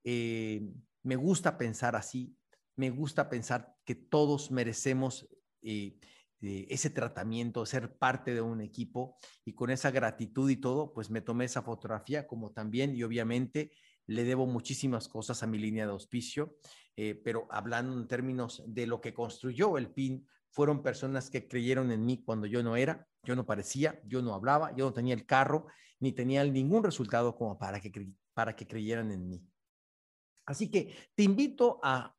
Eh, 0.03 0.67
me 1.03 1.15
gusta 1.15 1.57
pensar 1.57 1.95
así, 1.95 2.35
me 2.75 2.89
gusta 2.89 3.29
pensar 3.29 3.75
que 3.85 3.93
todos 3.93 4.49
merecemos 4.49 5.29
eh, 5.61 5.99
eh, 6.41 6.65
ese 6.69 6.89
tratamiento, 6.89 7.65
ser 7.67 7.95
parte 7.97 8.33
de 8.33 8.41
un 8.41 8.61
equipo 8.61 9.15
y 9.45 9.53
con 9.53 9.69
esa 9.69 9.91
gratitud 9.91 10.49
y 10.49 10.57
todo, 10.57 10.91
pues 10.91 11.11
me 11.11 11.21
tomé 11.21 11.45
esa 11.45 11.61
fotografía 11.61 12.25
como 12.25 12.51
también 12.51 12.95
y 12.95 13.03
obviamente 13.03 13.71
le 14.07 14.23
debo 14.23 14.47
muchísimas 14.47 15.07
cosas 15.07 15.43
a 15.43 15.47
mi 15.47 15.59
línea 15.59 15.85
de 15.85 15.91
auspicio, 15.91 16.55
pero 16.95 17.45
hablando 17.51 17.99
en 17.99 18.07
términos 18.07 18.63
de 18.65 18.87
lo 18.87 19.01
que 19.01 19.13
construyó 19.13 19.77
el 19.77 19.91
PIN, 19.91 20.25
fueron 20.57 20.81
personas 20.81 21.29
que 21.29 21.47
creyeron 21.47 21.91
en 21.91 22.03
mí 22.03 22.23
cuando 22.25 22.47
yo 22.47 22.63
no 22.63 22.75
era, 22.75 23.07
yo 23.21 23.35
no 23.35 23.45
parecía, 23.45 24.01
yo 24.07 24.23
no 24.23 24.33
hablaba, 24.33 24.75
yo 24.75 24.85
no 24.85 24.91
tenía 24.91 25.13
el 25.13 25.23
carro 25.23 25.67
ni 25.99 26.13
tenía 26.13 26.43
ningún 26.43 26.83
resultado 26.83 27.35
como 27.35 27.59
para 27.59 27.79
que, 27.79 27.91
para 28.33 28.55
que 28.55 28.65
creyeran 28.65 29.11
en 29.11 29.29
mí. 29.29 29.47
Así 30.47 30.71
que 30.71 31.11
te 31.13 31.21
invito 31.21 31.79
a, 31.83 32.11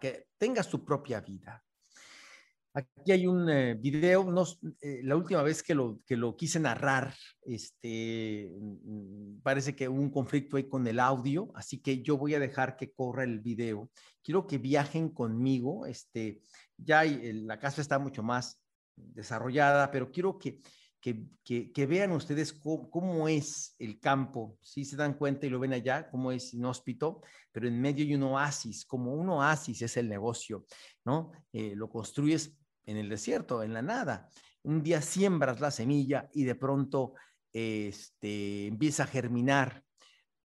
que 0.00 0.28
tengas 0.38 0.70
tu 0.70 0.82
propia 0.82 1.20
vida. 1.20 1.62
Aquí 2.74 3.12
hay 3.12 3.26
un 3.26 3.50
eh, 3.50 3.74
video, 3.74 4.24
no, 4.30 4.44
eh, 4.80 5.02
la 5.04 5.14
última 5.14 5.42
vez 5.42 5.62
que 5.62 5.74
lo, 5.74 6.00
que 6.06 6.16
lo 6.16 6.34
quise 6.34 6.58
narrar, 6.58 7.14
este, 7.42 8.50
mm, 8.58 9.40
parece 9.42 9.76
que 9.76 9.90
hubo 9.90 10.00
un 10.00 10.10
conflicto 10.10 10.56
ahí 10.56 10.66
con 10.66 10.86
el 10.86 10.98
audio, 10.98 11.50
así 11.54 11.82
que 11.82 12.02
yo 12.02 12.16
voy 12.16 12.34
a 12.34 12.40
dejar 12.40 12.76
que 12.76 12.90
corra 12.90 13.24
el 13.24 13.40
video. 13.40 13.90
Quiero 14.22 14.46
que 14.46 14.56
viajen 14.56 15.10
conmigo, 15.10 15.84
este, 15.84 16.40
ya 16.78 17.04
la 17.04 17.58
casa 17.58 17.82
está 17.82 17.98
mucho 17.98 18.22
más 18.22 18.58
desarrollada, 18.96 19.90
pero 19.90 20.10
quiero 20.10 20.38
que 20.38 21.86
vean 21.86 22.12
ustedes 22.12 22.54
cómo, 22.54 23.28
es 23.28 23.74
el 23.78 24.00
campo. 24.00 24.56
Si 24.62 24.86
se 24.86 24.96
dan 24.96 25.14
cuenta 25.14 25.46
y 25.46 25.50
lo 25.50 25.58
ven 25.58 25.74
allá, 25.74 26.08
cómo 26.08 26.32
es 26.32 26.54
inhóspito, 26.54 27.20
pero 27.50 27.68
en 27.68 27.78
medio 27.78 28.02
hay 28.04 28.14
un 28.14 28.22
oasis, 28.22 28.86
como 28.86 29.14
un 29.14 29.28
oasis 29.28 29.82
es 29.82 29.96
el 29.98 30.08
negocio, 30.08 30.64
¿no? 31.04 31.32
Eh, 31.52 31.74
lo 31.76 31.90
construyes 31.90 32.56
en 32.84 32.96
el 32.96 33.08
desierto, 33.08 33.62
en 33.62 33.74
la 33.74 33.82
nada. 33.82 34.28
Un 34.62 34.82
día 34.82 35.02
siembras 35.02 35.60
la 35.60 35.70
semilla 35.70 36.28
y 36.32 36.44
de 36.44 36.54
pronto 36.54 37.14
este, 37.52 38.66
empieza 38.66 39.04
a 39.04 39.06
germinar. 39.06 39.84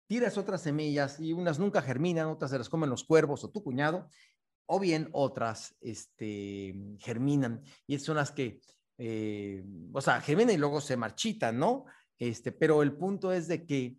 Tiras 0.07 0.37
otras 0.37 0.61
semillas 0.61 1.19
y 1.19 1.33
unas 1.33 1.59
nunca 1.59 1.81
germinan, 1.81 2.27
otras 2.27 2.51
se 2.51 2.57
las 2.57 2.69
comen 2.69 2.89
los 2.89 3.03
cuervos 3.03 3.43
o 3.43 3.49
tu 3.49 3.63
cuñado, 3.63 4.09
o 4.65 4.79
bien 4.79 5.09
otras 5.13 5.75
este, 5.81 6.75
germinan. 6.99 7.63
Y 7.87 7.97
son 7.99 8.17
las 8.17 8.31
que 8.31 8.61
eh, 8.97 9.63
o 9.91 10.01
sea, 10.01 10.21
germina 10.21 10.53
y 10.53 10.57
luego 10.57 10.79
se 10.79 10.97
marchita, 10.97 11.51
¿no? 11.51 11.85
Este, 12.17 12.51
pero 12.51 12.83
el 12.83 12.93
punto 12.93 13.31
es 13.31 13.47
de 13.47 13.65
que 13.65 13.97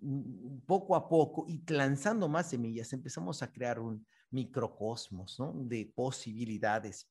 mm, 0.00 0.60
poco 0.66 0.94
a 0.96 1.08
poco 1.08 1.46
y 1.48 1.62
lanzando 1.72 2.28
más 2.28 2.50
semillas 2.50 2.92
empezamos 2.92 3.42
a 3.42 3.50
crear 3.50 3.80
un 3.80 4.06
microcosmos, 4.30 5.38
¿no? 5.38 5.52
De 5.54 5.90
posibilidades. 5.94 7.08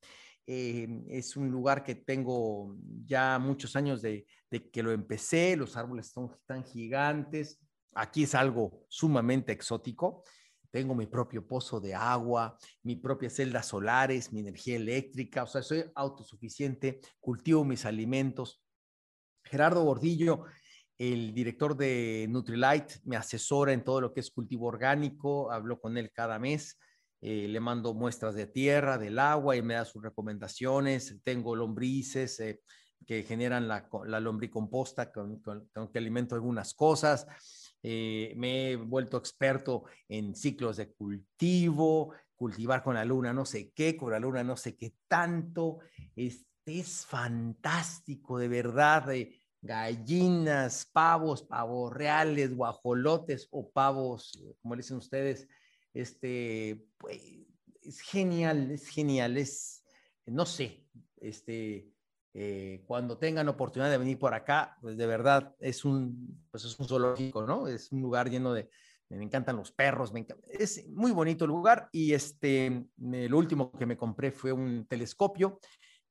Eh, 0.48 0.88
es 1.08 1.38
un 1.38 1.50
lugar 1.50 1.84
que 1.84 1.96
tengo 1.96 2.76
ya 3.06 3.40
muchos 3.40 3.76
años 3.76 4.02
de, 4.02 4.26
que 4.72 4.84
lo 4.84 4.92
empecé, 4.92 5.56
los 5.56 5.78
árboles 5.78 6.08
son 6.08 6.32
tan 6.46 6.64
gigantes, 6.64 7.60
aquí 7.94 8.24
es 8.24 8.36
algo 8.36 8.86
sumamente 8.90 9.52
exótico, 9.52 10.24
tengo 10.72 10.96
mi 10.96 11.06
propio 11.06 11.46
pozo 11.46 11.80
de 11.80 11.94
agua, 11.94 12.58
mi 12.84 12.96
propia 12.96 13.30
celdas 13.30 13.68
solares, 13.68 14.32
mi 14.34 14.40
energía 14.40 14.78
eléctrica, 14.78 15.44
o 15.44 15.48
sea, 15.48 15.62
soy 15.62 15.84
autosuficiente, 15.96 17.00
cultivo 17.20 17.64
mis 17.64 17.86
alimentos. 17.86 18.64
Gerardo 19.44 19.84
Gordillo, 19.84 20.46
el 20.98 21.34
director 21.34 21.76
de 21.76 22.28
Nutrilite, 22.30 22.96
me 23.04 23.18
asesora 23.18 23.74
en 23.74 23.84
todo 23.84 24.02
lo 24.02 24.14
que 24.14 24.22
es 24.22 24.32
cultivo 24.32 24.68
orgánico, 24.68 25.52
hablo 25.52 25.80
con 25.80 25.98
él 25.98 26.12
cada 26.12 26.40
mes. 26.40 26.78
Eh, 27.24 27.48
le 27.48 27.60
mando 27.60 27.94
muestras 27.94 28.34
de 28.34 28.48
tierra, 28.48 28.98
del 28.98 29.20
agua 29.20 29.56
y 29.56 29.62
me 29.62 29.76
da 29.76 29.86
sus 29.86 30.02
recomendaciones. 30.02 31.20
Tengo 31.24 31.56
lombrices 31.56 32.40
eh, 32.40 32.62
que 33.06 33.22
generan 33.22 33.68
la, 33.68 33.88
la 34.06 34.20
lombricomposta 34.20 35.12
con, 35.12 35.40
con, 35.40 35.70
que 35.92 36.00
alimento 36.00 36.34
algunas 36.34 36.74
cosas. 36.74 37.28
Eh, 37.84 38.34
me 38.38 38.72
he 38.72 38.76
vuelto 38.76 39.18
experto 39.18 39.84
en 40.10 40.36
ciclos 40.36 40.78
de 40.78 40.92
cultivo, 40.94 42.14
cultivar 42.36 42.82
con 42.82 42.96
la 42.96 43.06
luna 43.06 43.34
no 43.34 43.46
sé 43.46 43.72
qué, 43.76 43.96
con 43.96 44.12
la 44.12 44.20
luna 44.20 44.44
no 44.44 44.58
sé 44.58 44.76
qué 44.76 44.96
tanto. 45.08 45.78
Es, 46.16 46.48
es 46.66 47.06
fantástico, 47.06 48.40
de 48.40 48.48
verdad. 48.48 49.06
gallinas, 49.62 50.90
pavos, 50.92 51.44
pavos 51.44 51.94
reales, 51.94 52.56
guajolotes 52.56 53.48
o 53.52 53.70
pavos, 53.70 54.44
como 54.60 54.76
dicen 54.76 54.98
ustedes, 54.98 55.48
este, 55.94 56.86
pues, 56.98 57.22
es 57.82 58.02
genial, 58.02 58.72
es 58.72 58.88
genial, 58.88 59.38
es, 59.38 59.84
no 60.26 60.46
sé, 60.46 60.86
este, 61.18 61.90
eh, 62.34 62.84
cuando 62.86 63.18
tengan 63.18 63.50
oportunidad 63.50 63.92
de 63.92 63.98
venir 63.98 64.18
por 64.18 64.34
acá, 64.34 64.78
pues 64.82 64.98
de 64.98 65.06
verdad 65.06 65.56
es 65.60 65.84
un, 65.84 66.46
pues 66.50 66.64
es 66.64 66.80
un 66.80 66.88
zoológico, 66.88 67.46
¿no? 67.46 67.68
Es 67.68 67.92
un 67.92 68.02
lugar 68.02 68.30
lleno 68.30 68.54
de, 68.54 68.70
me 69.10 69.24
encantan 69.24 69.58
los 69.58 69.72
perros, 69.72 70.14
me 70.14 70.26
es 70.48 70.88
muy 70.90 71.12
bonito 71.12 71.46
el 71.46 71.50
lugar 71.50 71.90
y 71.92 72.14
este, 72.14 72.86
lo 72.98 73.38
último 73.38 73.72
que 73.72 73.86
me 73.86 73.98
compré 73.98 74.32
fue 74.32 74.54
un 74.54 74.86
telescopio 74.88 75.60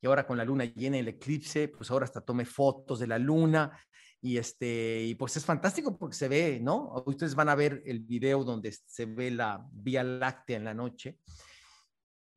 y 0.02 0.06
ahora 0.06 0.26
con 0.26 0.36
la 0.36 0.44
luna 0.44 0.64
llena 0.64 0.98
el 0.98 1.08
eclipse, 1.08 1.68
pues 1.68 1.90
ahora 1.90 2.04
hasta 2.04 2.20
tomé 2.20 2.44
fotos 2.44 2.98
de 2.98 3.06
la 3.06 3.18
luna 3.18 3.78
y 4.22 4.36
este, 4.36 5.02
y 5.02 5.14
pues 5.14 5.36
es 5.36 5.44
fantástico 5.44 5.96
porque 5.96 6.16
se 6.16 6.28
ve, 6.28 6.60
¿no? 6.60 7.02
Ustedes 7.06 7.34
van 7.34 7.48
a 7.48 7.54
ver 7.54 7.82
el 7.86 8.00
video 8.00 8.44
donde 8.44 8.72
se 8.72 9.06
ve 9.06 9.30
la 9.30 9.66
Vía 9.72 10.04
Láctea 10.04 10.56
en 10.56 10.64
la 10.64 10.74
noche. 10.74 11.18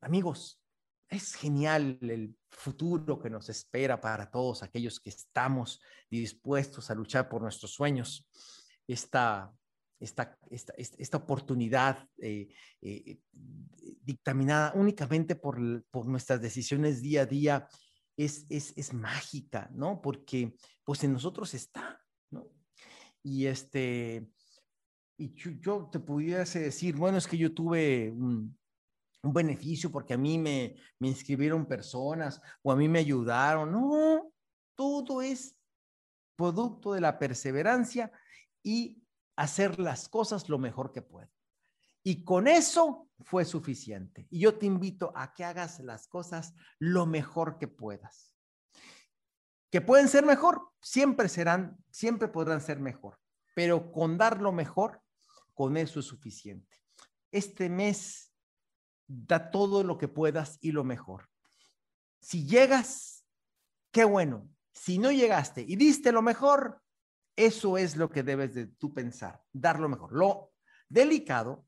Amigos, 0.02 0.62
es 1.10 1.36
genial 1.36 1.98
el 2.02 2.36
futuro 2.50 3.20
que 3.20 3.30
nos 3.30 3.50
espera 3.50 4.00
para 4.00 4.32
todos 4.32 4.64
aquellos 4.64 5.00
que 5.00 5.10
estamos 5.10 5.82
dispuestos 6.10 6.90
a 6.90 6.96
luchar 6.96 7.28
por 7.28 7.42
nuestros 7.42 7.72
sueños. 7.72 8.28
Esta, 8.88 9.54
esta, 10.00 10.38
esta, 10.50 10.74
esta 10.78 11.18
oportunidad 11.18 12.08
eh, 12.18 12.48
eh, 12.82 13.20
dictaminada 13.32 14.74
únicamente 14.76 15.36
por, 15.36 15.84
por, 15.92 16.06
nuestras 16.06 16.42
decisiones 16.42 17.02
día 17.02 17.22
a 17.22 17.26
día 17.26 17.68
es, 18.18 18.46
es, 18.50 18.74
es, 18.78 18.94
mágica, 18.94 19.70
¿no? 19.74 20.02
Porque 20.02 20.56
pues 20.84 21.04
en 21.04 21.14
nosotros 21.14 21.54
está, 21.54 22.02
¿no? 22.32 22.48
Y 23.24 23.46
este, 23.48 24.30
y 25.18 25.34
yo, 25.60 25.90
te 25.92 26.00
pudiese 26.00 26.60
decir, 26.60 26.96
bueno, 26.96 27.18
es 27.18 27.28
que 27.28 27.38
yo 27.38 27.54
tuve 27.54 28.12
un, 28.12 28.58
un 29.24 29.34
beneficio 29.34 29.92
porque 29.92 30.14
a 30.14 30.18
mí 30.18 30.38
me, 30.38 30.76
me 31.00 31.08
inscribieron 31.08 31.66
personas 31.66 32.42
o 32.62 32.72
a 32.72 32.76
mí 32.76 32.88
me 32.88 33.00
ayudaron. 33.00 33.72
No, 33.72 34.32
todo 34.76 35.22
es 35.22 35.56
producto 36.36 36.94
de 36.94 37.02
la 37.02 37.18
perseverancia 37.18 38.12
y 38.64 39.02
hacer 39.36 39.80
las 39.80 40.10
cosas 40.10 40.50
lo 40.50 40.58
mejor 40.58 40.92
que 40.92 41.02
puedo. 41.02 41.30
Y 42.04 42.24
con 42.24 42.48
eso 42.48 43.10
fue 43.22 43.46
suficiente. 43.46 44.28
Y 44.30 44.40
yo 44.40 44.58
te 44.58 44.66
invito 44.66 45.14
a 45.16 45.34
que 45.34 45.46
hagas 45.46 45.80
las 45.80 46.08
cosas 46.08 46.54
lo 46.80 47.06
mejor 47.06 47.58
que 47.58 47.68
puedas. 47.68 48.32
que 49.72 49.82
pueden 49.82 50.08
ser 50.08 50.24
mejor, 50.24 50.70
siempre 50.84 51.28
serán, 51.28 51.84
siempre 51.90 52.28
podrán 52.28 52.62
ser 52.62 52.80
mejor, 52.80 53.18
pero 53.56 53.92
con 53.92 54.20
dar 54.20 54.40
lo 54.40 54.52
mejor, 54.52 55.02
con 55.56 55.78
eso 55.78 56.00
es 56.00 56.06
suficiente. 56.06 56.78
Este 57.32 57.70
mes 57.70 58.32
da 59.08 59.50
todo 59.50 59.84
lo 59.84 59.98
que 59.98 60.08
puedas 60.08 60.60
y 60.62 60.74
lo 60.74 60.84
mejor. 60.84 61.28
Si 62.20 62.46
llegas, 62.46 63.26
qué 63.92 64.04
bueno. 64.04 64.48
Si 64.74 65.00
no 65.00 65.12
llegaste 65.12 65.66
y 65.68 65.76
diste 65.76 66.12
lo 66.12 66.22
mejor, 66.22 66.80
eso 67.36 67.80
es 67.80 67.96
lo 67.96 68.12
que 68.12 68.22
debes 68.22 68.54
de 68.54 68.68
tú 68.68 68.94
pensar, 68.94 69.42
dar 69.52 69.80
lo 69.80 69.90
mejor. 69.90 70.14
Lo 70.14 70.54
delicado 70.88 71.66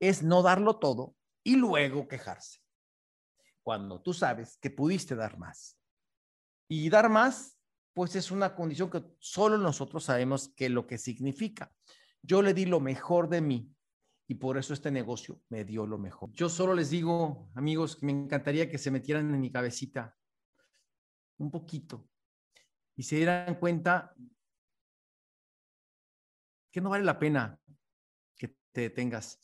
es 0.00 0.22
no 0.22 0.42
darlo 0.42 0.78
todo 0.78 1.14
y 1.42 1.56
luego 1.56 2.08
quejarse. 2.08 2.60
Cuando 3.62 4.02
tú 4.02 4.12
sabes 4.12 4.58
que 4.58 4.70
pudiste 4.70 5.14
dar 5.14 5.38
más. 5.38 5.78
Y 6.68 6.88
dar 6.90 7.08
más, 7.08 7.58
pues 7.92 8.16
es 8.16 8.30
una 8.30 8.54
condición 8.54 8.90
que 8.90 9.04
solo 9.18 9.58
nosotros 9.58 10.04
sabemos 10.04 10.52
qué 10.56 10.68
lo 10.68 10.86
que 10.86 10.98
significa. 10.98 11.72
Yo 12.22 12.42
le 12.42 12.54
di 12.54 12.66
lo 12.66 12.80
mejor 12.80 13.28
de 13.28 13.40
mí 13.40 13.74
y 14.26 14.34
por 14.34 14.56
eso 14.56 14.72
este 14.72 14.90
negocio 14.90 15.40
me 15.48 15.64
dio 15.64 15.86
lo 15.86 15.98
mejor. 15.98 16.32
Yo 16.32 16.48
solo 16.48 16.74
les 16.74 16.90
digo, 16.90 17.50
amigos, 17.54 17.96
que 17.96 18.06
me 18.06 18.12
encantaría 18.12 18.70
que 18.70 18.78
se 18.78 18.90
metieran 18.90 19.32
en 19.32 19.40
mi 19.40 19.50
cabecita 19.50 20.16
un 21.38 21.50
poquito 21.50 22.08
y 22.96 23.02
se 23.02 23.16
dieran 23.16 23.54
cuenta 23.56 24.14
que 26.70 26.80
no 26.80 26.90
vale 26.90 27.04
la 27.04 27.18
pena 27.18 27.58
que 28.36 28.56
te 28.72 28.82
detengas, 28.82 29.38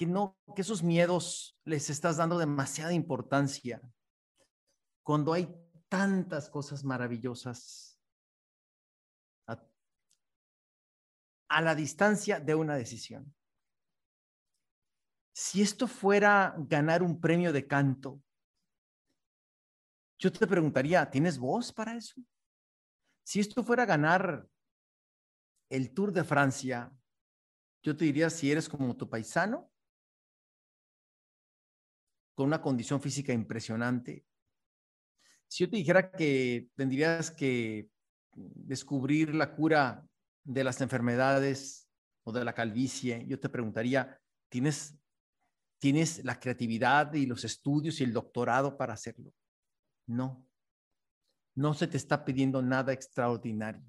que 0.00 0.06
no, 0.06 0.40
que 0.56 0.62
esos 0.62 0.82
miedos 0.82 1.60
les 1.62 1.90
estás 1.90 2.16
dando 2.16 2.38
demasiada 2.38 2.94
importancia 2.94 3.82
cuando 5.02 5.34
hay 5.34 5.54
tantas 5.90 6.48
cosas 6.48 6.84
maravillosas 6.84 8.00
a, 9.46 9.62
a 11.50 11.60
la 11.60 11.74
distancia 11.74 12.40
de 12.40 12.54
una 12.54 12.76
decisión. 12.76 13.34
Si 15.34 15.60
esto 15.60 15.86
fuera 15.86 16.54
ganar 16.56 17.02
un 17.02 17.20
premio 17.20 17.52
de 17.52 17.66
canto, 17.66 18.22
yo 20.18 20.32
te 20.32 20.46
preguntaría, 20.46 21.10
¿tienes 21.10 21.36
voz 21.36 21.74
para 21.74 21.94
eso? 21.94 22.22
Si 23.22 23.38
esto 23.38 23.62
fuera 23.62 23.84
ganar 23.84 24.48
el 25.68 25.92
Tour 25.92 26.10
de 26.10 26.24
Francia, 26.24 26.90
yo 27.82 27.94
te 27.94 28.06
diría 28.06 28.30
si 28.30 28.50
eres 28.50 28.66
como 28.66 28.96
tu 28.96 29.06
paisano, 29.06 29.70
con 32.40 32.46
una 32.46 32.62
condición 32.62 33.02
física 33.02 33.34
impresionante. 33.34 34.24
Si 35.46 35.62
yo 35.62 35.68
te 35.68 35.76
dijera 35.76 36.10
que 36.10 36.70
tendrías 36.74 37.30
que 37.30 37.90
descubrir 38.32 39.34
la 39.34 39.54
cura 39.54 40.08
de 40.42 40.64
las 40.64 40.80
enfermedades 40.80 41.86
o 42.24 42.32
de 42.32 42.42
la 42.42 42.54
calvicie, 42.54 43.26
yo 43.26 43.38
te 43.38 43.50
preguntaría, 43.50 44.18
¿tienes 44.48 44.98
¿Tienes 45.78 46.24
la 46.24 46.40
creatividad 46.40 47.12
y 47.12 47.26
los 47.26 47.44
estudios 47.44 48.00
y 48.00 48.04
el 48.04 48.14
doctorado 48.14 48.78
para 48.78 48.94
hacerlo? 48.94 49.34
No. 50.06 50.46
No 51.54 51.74
se 51.74 51.88
te 51.88 51.98
está 51.98 52.24
pidiendo 52.24 52.62
nada 52.62 52.94
extraordinario. 52.94 53.84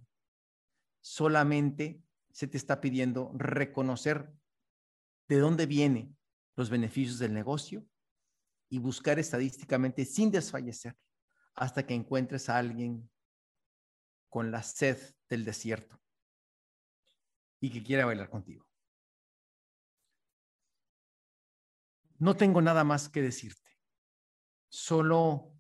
Solamente 1.00 2.02
se 2.34 2.48
te 2.48 2.58
está 2.58 2.82
pidiendo 2.82 3.32
reconocer 3.34 4.30
de 5.30 5.38
dónde 5.38 5.68
vienen 5.68 6.18
los 6.58 6.70
beneficios 6.70 7.18
del 7.18 7.34
negocio 7.34 7.86
y 8.72 8.80
buscar 8.80 9.20
estadísticamente 9.20 10.06
sin 10.06 10.32
desfallecer 10.32 10.96
hasta 11.56 11.86
que 11.86 11.94
encuentres 11.94 12.48
a 12.50 12.58
alguien 12.58 13.12
con 14.30 14.50
la 14.50 14.64
sed 14.64 14.98
del 15.30 15.44
desierto 15.44 16.02
y 17.60 17.70
que 17.70 17.84
quiera 17.84 18.06
bailar 18.06 18.30
contigo. 18.30 18.66
No 22.18 22.38
tengo 22.38 22.62
nada 22.62 22.86
más 22.86 23.10
que 23.10 23.22
decirte, 23.22 23.78
solo 24.70 25.54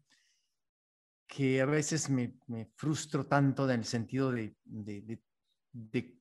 que 1.27 1.59
a 1.59 1.65
veces 1.65 2.09
me, 2.09 2.39
frustro 2.75 3.27
tanto 3.27 3.69
en 3.69 3.79
el 3.81 3.85
sentido 3.85 4.31
de, 4.31 4.55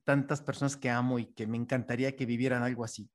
tantas 0.02 0.42
personas 0.42 0.76
que 0.76 0.90
amo 0.90 1.20
y 1.20 1.32
que 1.34 1.46
me 1.46 1.56
encantaría 1.56 2.16
que 2.16 2.26
vivieran 2.26 2.64
algo 2.64 2.82
así. 2.84 3.08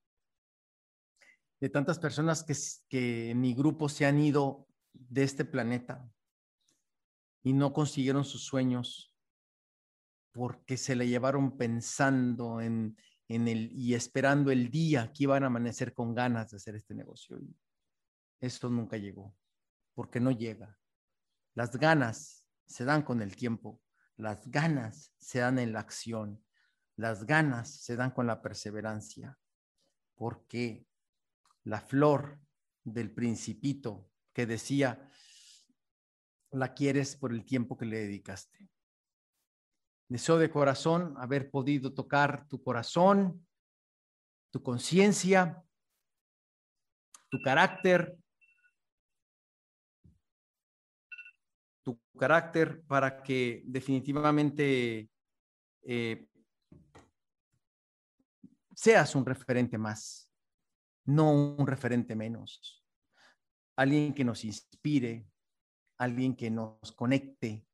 De 1.59 1.69
tantas 1.69 1.99
personas 1.99 2.43
que, 2.43 2.55
que 2.89 3.31
en 3.31 3.41
mi 3.41 3.53
grupo 3.53 3.89
se 3.89 4.05
han 4.05 4.19
ido 4.19 4.67
de 4.93 5.23
este 5.23 5.45
planeta 5.45 6.07
y 7.43 7.53
no 7.53 7.73
consiguieron 7.73 8.25
sus 8.25 8.43
sueños 8.43 9.15
porque 10.31 10.75
se 10.75 10.95
le 10.95 11.07
llevaron 11.07 11.57
pensando 11.57 12.59
en, 12.59 12.97
en 13.29 13.47
el, 13.47 13.71
y 13.71 13.93
esperando 13.93 14.51
el 14.51 14.69
día 14.69 15.11
que 15.13 15.23
iban 15.23 15.43
a 15.43 15.47
amanecer 15.47 15.93
con 15.93 16.13
ganas 16.13 16.51
de 16.51 16.57
hacer 16.57 16.75
este 16.75 16.93
negocio. 16.93 17.39
Esto 18.41 18.69
nunca 18.69 18.97
llegó, 18.97 19.35
porque 19.93 20.19
no 20.19 20.31
llega. 20.31 20.77
Las 21.53 21.77
ganas 21.77 22.45
se 22.65 22.83
dan 22.83 23.03
con 23.03 23.21
el 23.21 23.35
tiempo, 23.35 23.81
las 24.17 24.49
ganas 24.51 25.13
se 25.17 25.39
dan 25.39 25.57
en 25.59 25.71
la 25.71 25.79
acción, 25.79 26.43
las 26.97 27.25
ganas 27.25 27.69
se 27.69 27.95
dan 27.95 28.11
con 28.11 28.27
la 28.27 28.41
perseverancia, 28.41 29.37
porque 30.15 30.85
la 31.65 31.82
flor 31.82 32.39
del 32.84 33.12
principito 33.12 34.10
que 34.34 34.45
decía, 34.45 35.10
la 36.51 36.73
quieres 36.73 37.15
por 37.15 37.34
el 37.34 37.43
tiempo 37.45 37.78
que 37.78 37.86
le 37.86 37.97
dedicaste. 37.97 38.69
Deseo 40.08 40.38
de 40.38 40.51
corazón 40.51 41.15
haber 41.17 41.49
podido 41.49 41.93
tocar 41.93 42.47
tu 42.47 42.62
corazón, 42.63 43.45
tu 44.51 44.62
conciencia, 44.62 45.63
tu 47.30 47.41
carácter, 47.41 48.15
tu 51.84 51.99
carácter 52.17 52.84
para 52.84 53.23
que 53.23 53.63
definitivamente 53.65 55.10
eh, 55.82 56.28
seas 58.75 59.15
un 59.15 59.25
referente 59.25 59.78
más, 59.78 60.30
no 61.05 61.31
un 61.31 61.67
referente 61.67 62.15
menos. 62.15 62.83
Alguien 63.75 64.13
que 64.13 64.23
nos 64.23 64.43
inspire, 64.43 65.29
alguien 65.97 66.35
que 66.35 66.49
nos 66.49 66.91
conecte, 66.91 67.65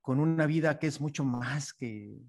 con 0.00 0.18
una 0.18 0.46
vida 0.46 0.78
que 0.78 0.86
es 0.86 1.00
mucho 1.00 1.24
más 1.24 1.72
que 1.72 2.20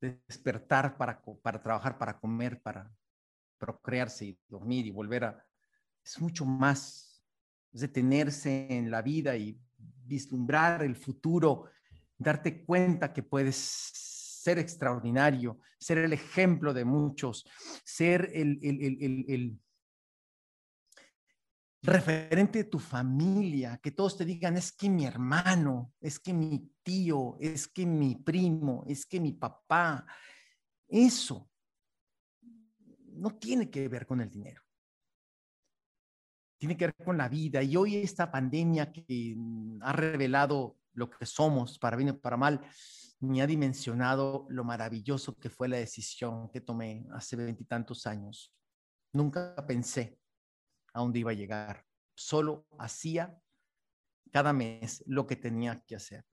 despertar 0.00 0.96
para, 0.96 1.22
para 1.42 1.62
trabajar, 1.62 1.98
para 1.98 2.18
comer, 2.18 2.62
para 2.62 2.90
procrearse 3.58 4.26
y 4.26 4.38
dormir 4.48 4.86
y 4.86 4.90
volver 4.90 5.24
a... 5.24 5.46
Es 6.04 6.20
mucho 6.20 6.44
más, 6.46 7.08
detenerse 7.70 8.66
en 8.70 8.90
la 8.90 9.02
vida 9.02 9.36
y 9.36 9.60
vislumbrar 9.76 10.82
el 10.82 10.96
futuro, 10.96 11.70
darte 12.16 12.64
cuenta 12.64 13.12
que 13.12 13.22
puedes 13.22 13.56
ser 14.38 14.58
extraordinario, 14.58 15.58
ser 15.78 15.98
el 15.98 16.12
ejemplo 16.12 16.72
de 16.72 16.84
muchos, 16.84 17.44
ser 17.84 18.30
el, 18.32 19.58
referente 21.82 22.58
de 22.58 22.70
tu 22.70 22.78
familia, 22.78 23.78
que 23.82 23.92
todos 23.92 24.16
te 24.16 24.24
digan, 24.24 24.56
es 24.56 24.72
que 24.72 24.88
mi 24.88 25.04
hermano, 25.04 25.92
es 26.00 26.18
que 26.18 26.32
mi 26.32 26.70
tío, 26.82 27.36
es 27.40 27.68
que 27.68 27.86
mi 27.86 28.16
primo, 28.16 28.84
es 28.86 29.06
que 29.06 29.20
mi 29.20 29.32
papá, 29.32 30.06
eso 30.86 31.50
no 33.14 33.36
tiene 33.38 33.70
que 33.70 33.88
ver 33.88 34.06
con 34.06 34.20
el 34.20 34.30
dinero. 34.30 34.62
Tiene 36.58 36.76
que 36.76 36.86
ver 36.86 36.96
con 37.04 37.16
la 37.16 37.28
vida. 37.28 37.62
Y 37.62 37.76
hoy 37.76 37.96
esta 37.96 38.30
pandemia 38.30 38.92
que 38.92 39.36
ha 39.80 39.92
revelado 39.92 40.78
lo 40.92 41.08
que 41.08 41.26
somos, 41.26 41.78
para 41.78 41.96
bien 41.96 42.10
o 42.10 42.18
para 42.18 42.36
mal, 42.36 42.60
me 43.20 43.42
ha 43.42 43.46
dimensionado 43.46 44.46
lo 44.48 44.64
maravilloso 44.64 45.36
que 45.36 45.50
fue 45.50 45.68
la 45.68 45.76
decisión 45.76 46.48
que 46.48 46.60
tomé 46.60 47.06
hace 47.12 47.36
veintitantos 47.36 48.06
años. 48.06 48.54
Nunca 49.12 49.54
pensé 49.66 50.18
a 50.92 51.00
dónde 51.00 51.18
iba 51.18 51.32
a 51.32 51.34
llegar. 51.34 51.84
Solo 52.14 52.66
hacía 52.78 53.40
cada 54.30 54.52
mes 54.52 55.02
lo 55.06 55.26
que 55.26 55.36
tenía 55.36 55.82
que 55.86 55.96
hacer. 55.96 56.24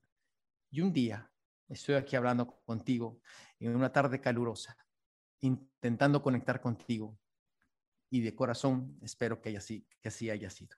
Y 0.70 0.82
un 0.82 0.94
día 0.94 1.32
estoy 1.70 1.96
aquí 1.96 2.16
hablando 2.16 2.62
contigo 2.66 3.20
en 3.60 3.76
una 3.76 3.92
tarde 3.92 4.22
calurosa, 4.22 4.78
intentando 5.42 6.22
conectar 6.22 6.62
contigo 6.62 7.18
y 8.10 8.22
de 8.22 8.36
corazón 8.36 9.00
espero 9.02 9.42
que, 9.42 9.58
que 10.02 10.08
así 10.08 10.30
haya 10.30 10.50
sido. 10.50 10.78